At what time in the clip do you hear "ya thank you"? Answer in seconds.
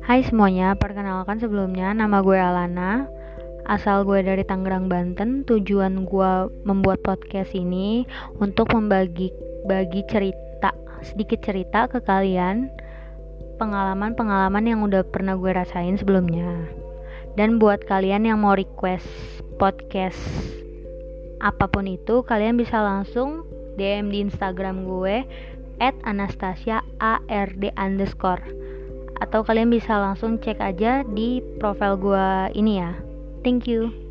32.80-34.09